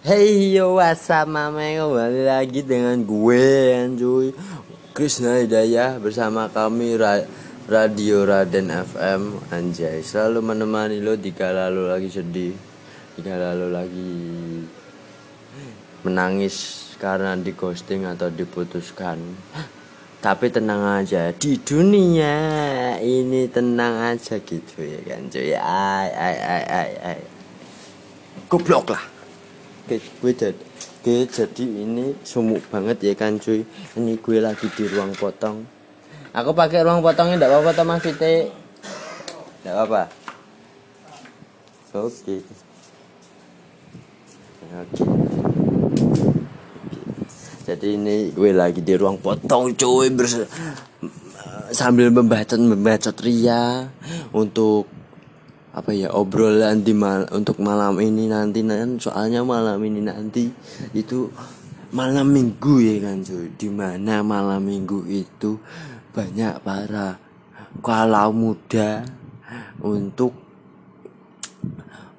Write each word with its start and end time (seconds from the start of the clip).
Hey 0.00 0.56
yo 0.56 0.80
what's 0.80 1.12
up 1.12 1.28
mame 1.28 1.76
kembali 1.76 2.24
lagi 2.24 2.64
dengan 2.64 3.04
gue 3.04 3.76
cuy 4.00 4.32
Krisna 4.96 5.44
Hidayah 5.44 6.00
bersama 6.00 6.48
kami 6.48 6.96
Ra 6.96 7.20
Radio 7.68 8.24
Raden 8.24 8.72
FM 8.72 9.52
Anjay 9.52 10.00
selalu 10.00 10.40
menemani 10.40 11.04
lo 11.04 11.20
jika 11.20 11.52
lalu 11.52 11.92
lagi 11.92 12.08
sedih 12.08 12.56
Jika 13.12 13.52
lalu 13.52 13.66
lagi 13.68 14.16
menangis 16.08 16.88
karena 16.96 17.36
di 17.36 17.52
ghosting 17.52 18.08
atau 18.08 18.32
diputuskan. 18.32 19.20
Tapi 20.24 20.48
tenang 20.48 21.04
aja 21.04 21.28
di 21.36 21.60
dunia 21.60 22.96
ini 23.04 23.52
tenang 23.52 24.16
aja 24.16 24.40
gitu 24.40 24.80
ya 24.80 25.04
kan 25.04 25.28
cuy 25.28 25.52
ay 25.52 26.08
ay 26.08 26.36
ay 26.40 26.64
ay 26.64 26.90
ay 27.04 27.18
goblok 28.48 28.96
lah 28.96 29.19
Oke, 29.90 29.98
gue 30.22 30.32
jadi 30.38 30.62
gue 31.02 31.26
jadi 31.26 31.66
ini 31.66 32.14
sumuk 32.22 32.62
banget 32.70 33.10
ya 33.10 33.18
kan 33.18 33.42
cuy. 33.42 33.66
Ini 33.98 34.22
gue 34.22 34.38
lagi 34.38 34.70
di 34.70 34.86
ruang 34.86 35.10
potong. 35.18 35.66
Aku 36.30 36.54
pakai 36.54 36.86
ruang 36.86 37.02
potongnya 37.02 37.34
enggak 37.34 37.50
apa-apa 37.50 37.70
toh 37.74 37.82
mas 37.90 37.98
Fite 37.98 38.54
enggak 39.66 39.74
apa-apa? 39.74 40.02
Oke. 42.06 42.38
Oke. 44.78 45.02
Jadi 47.66 47.86
ini 47.90 48.30
gue 48.30 48.50
lagi 48.54 48.86
di 48.86 48.94
ruang 48.94 49.18
potong 49.18 49.74
cuy 49.74 50.06
bers 50.14 50.38
sambil 51.74 52.14
membacot 52.14 52.62
membacot 52.62 53.18
ria 53.26 53.90
untuk 54.30 54.99
apa 55.70 55.94
ya 55.94 56.10
obrolan 56.10 56.82
di 56.82 56.90
mal 56.90 57.30
untuk 57.30 57.62
malam 57.62 58.02
ini 58.02 58.26
nanti 58.26 58.66
kan 58.66 58.98
soalnya 58.98 59.46
malam 59.46 59.78
ini 59.86 60.02
nanti 60.02 60.50
itu 60.90 61.30
malam 61.94 62.26
minggu 62.30 62.82
ya 62.82 62.94
kan 63.06 63.22
cuy. 63.22 63.46
Di 63.54 63.68
mana 63.70 64.26
malam 64.26 64.66
minggu 64.66 65.06
itu 65.06 65.58
banyak 66.10 66.58
para 66.66 67.22
kalau 67.78 68.34
muda 68.34 69.06
untuk 69.78 70.34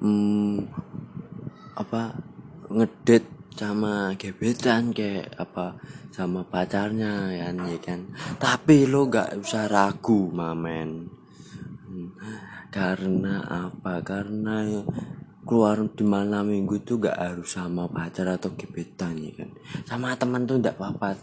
hmm, 0.00 0.64
apa 1.76 2.16
ngedet 2.72 3.28
sama 3.52 4.16
gebetan 4.16 4.96
kayak 4.96 5.28
apa 5.36 5.76
sama 6.08 6.40
pacarnya 6.48 7.36
kan 7.36 7.56
ya 7.68 7.78
kan. 7.84 8.00
Tapi 8.40 8.88
lo 8.88 9.12
gak 9.12 9.44
usah 9.44 9.68
ragu 9.68 10.32
mamen 10.32 11.21
karena 12.72 13.44
apa? 13.44 14.00
Karena 14.00 14.64
keluar 15.42 15.82
di 15.90 16.06
malam 16.06 16.48
minggu 16.48 16.80
itu 16.80 17.02
gak 17.02 17.18
harus 17.18 17.58
sama 17.58 17.90
pacar 17.90 18.30
atau 18.30 18.54
gebetan 18.56 19.18
ya 19.20 19.34
kan? 19.36 19.50
Sama 19.84 20.16
teman 20.16 20.48
tuh 20.48 20.56
gak 20.62 20.80
apa-apa. 20.80 21.18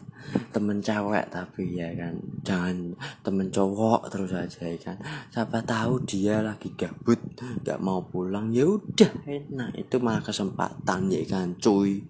Temen 0.53 0.83
cewek 0.83 1.33
tapi 1.33 1.73
ya 1.73 1.89
kan? 1.97 2.19
Jangan 2.45 2.93
temen 3.25 3.49
cowok 3.49 4.13
terus 4.13 4.35
aja 4.35 4.69
ya 4.69 4.77
kan? 4.77 5.01
Siapa 5.33 5.65
tahu 5.65 6.05
dia 6.05 6.45
lagi 6.45 6.69
gabut 6.77 7.17
gak 7.65 7.81
mau 7.81 8.05
pulang 8.05 8.53
ya 8.53 8.69
udah 8.69 9.25
enak. 9.25 9.73
Itu 9.73 9.97
malah 10.03 10.21
kesempatan 10.21 11.09
ya 11.09 11.23
kan 11.25 11.57
cuy? 11.57 12.03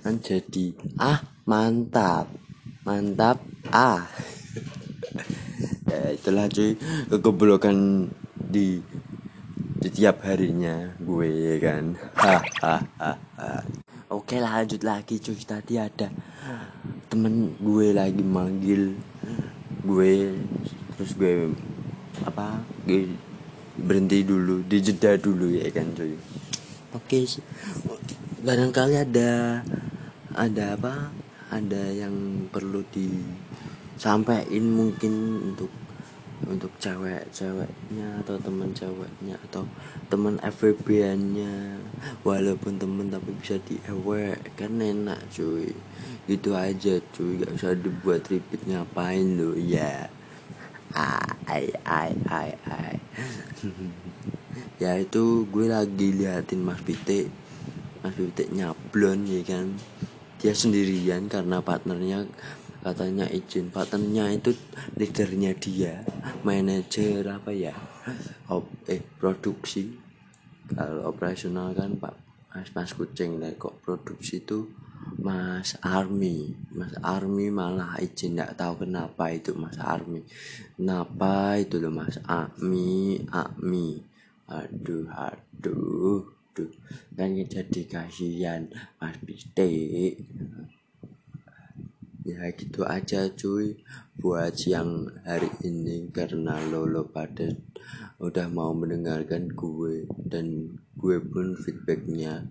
Kan 0.00 0.24
jadi 0.24 0.72
ah 0.96 1.20
mantap. 1.44 2.32
Mantap 2.86 3.44
ah 3.68 4.08
itulah 6.28 6.44
cuy 6.52 6.76
kegoblokan 7.08 8.04
di 8.36 8.84
di 9.80 9.88
tiap 9.88 10.20
harinya 10.28 10.92
gue 11.00 11.24
ya 11.24 11.56
kan? 11.56 11.96
Hahaha 12.12 13.16
oke 14.16 14.36
lanjut 14.36 14.84
lagi 14.84 15.16
cuy. 15.16 15.40
Tadi 15.40 15.80
ada 15.80 16.12
temen 17.08 17.56
gue 17.56 17.96
lagi 17.96 18.20
manggil 18.20 18.92
gue 19.88 20.36
terus 21.00 21.16
gue 21.16 21.48
apa 22.28 22.60
gue 22.84 23.08
berhenti 23.80 24.20
dulu 24.20 24.60
dijeda 24.68 25.16
dulu 25.16 25.48
ya 25.48 25.64
kan 25.72 25.88
cuy? 25.96 26.12
Oke 26.92 27.24
barangkali 28.44 29.00
ada 29.00 29.64
ada 30.36 30.76
apa 30.76 31.08
ada 31.48 31.88
yang 31.88 32.44
perlu 32.52 32.84
disampaikan 32.92 34.68
mungkin 34.68 35.40
untuk 35.48 35.67
cewek-ceweknya 36.78 38.22
atau 38.22 38.38
teman 38.38 38.70
ceweknya 38.70 39.34
atau 39.50 39.66
teman 40.06 40.38
FVB 40.38 40.86
nya 41.18 41.74
walaupun 42.22 42.78
temen 42.78 43.10
tapi 43.10 43.34
bisa 43.42 43.58
di 43.66 43.82
kan 44.54 44.78
enak 44.78 45.18
cuy. 45.34 45.74
Gitu 46.30 46.54
aja 46.54 47.02
cuy. 47.14 47.42
Gak 47.42 47.52
usah 47.58 47.74
dibuat 47.74 48.30
ribet. 48.30 48.62
Ngapain 48.64 49.26
lo 49.34 49.58
ya. 49.58 50.06
Ai 50.94 51.68
ai 51.84 52.14
ai 52.30 52.50
ai. 52.70 52.96
Ya 54.78 54.94
itu 54.94 55.42
gue 55.50 55.66
lagi 55.66 56.14
liatin 56.14 56.62
Mas 56.62 56.78
Pite 56.78 57.26
Mas 57.98 58.14
Pite 58.14 58.46
nyablon 58.54 59.26
ya 59.26 59.42
kan. 59.42 59.74
Dia 60.38 60.54
sendirian 60.54 61.26
karena 61.26 61.58
partnernya 61.58 62.30
katanya 62.78 63.26
izin 63.26 63.74
partnernya 63.74 64.38
itu 64.38 64.54
leadernya 64.94 65.52
dia 65.58 66.06
manajer 66.46 67.26
apa 67.26 67.50
ya? 67.50 67.74
Op, 68.48 68.64
eh 68.88 69.02
produksi. 69.18 69.92
Kalau 70.68 71.08
operasional 71.08 71.72
kan 71.72 71.96
pak 71.96 72.14
mas 72.52 72.68
mas 72.76 72.92
kucing 72.92 73.40
lah 73.40 73.52
kok 73.56 73.80
produksi 73.84 74.40
itu 74.44 74.68
mas 75.18 75.76
army. 75.82 76.54
Mas 76.72 76.94
army 77.02 77.48
malah 77.50 77.98
izin 77.98 78.36
nggak 78.38 78.56
tahu 78.56 78.86
kenapa 78.86 79.32
itu 79.32 79.56
mas 79.56 79.76
army. 79.80 80.22
Kenapa 80.76 81.58
itu 81.58 81.80
loh 81.82 81.92
mas 81.92 82.16
Ami 82.24 83.18
Ami? 83.32 84.00
Aduh 84.48 85.08
aduh 85.12 86.24
aduh. 86.54 86.72
Kan 87.16 87.36
jadi 87.36 87.82
kasihan 87.84 88.68
mas 89.00 89.16
Bistik 89.24 90.24
ya 92.28 92.52
gitu 92.52 92.84
aja 92.84 93.32
cuy. 93.32 93.80
Buat 94.20 94.60
siang 94.60 95.08
hari 95.24 95.48
ini 95.64 96.12
karena 96.12 96.60
lo 96.68 96.84
lo 96.84 97.08
pada 97.08 97.48
udah 98.20 98.46
mau 98.52 98.74
mendengarkan 98.76 99.48
gue 99.48 100.04
dan 100.26 100.76
gue 100.98 101.16
pun 101.22 101.54
feedbacknya 101.56 102.44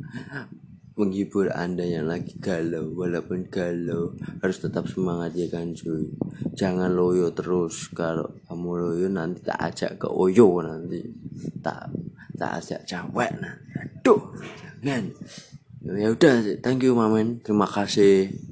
menghibur 0.98 1.54
anda 1.54 1.86
yang 1.86 2.10
lagi 2.10 2.34
galau. 2.42 2.90
Walaupun 2.98 3.46
galau 3.54 4.18
harus 4.42 4.58
tetap 4.58 4.90
semangat 4.90 5.38
ya 5.38 5.46
kan 5.54 5.78
cuy? 5.78 6.10
Jangan 6.58 6.90
loyo 6.98 7.30
terus. 7.38 7.94
Kalau 7.94 8.34
kamu 8.50 8.72
loyo 8.82 9.08
nanti 9.14 9.46
tak 9.46 9.62
ajak 9.62 10.02
ke 10.02 10.08
oyo 10.10 10.66
nanti. 10.66 11.06
Tak 11.62 11.94
tak 12.34 12.64
ajak 12.64 12.82
cewek 12.90 13.32
nanti. 13.38 13.70
Aduh 13.78 14.22
jangan. 14.82 15.06
Ya 15.88 16.10
udah 16.10 16.34
thank 16.66 16.82
you 16.82 16.98
mamen. 16.98 17.46
Terima 17.46 17.70
kasih 17.70 18.47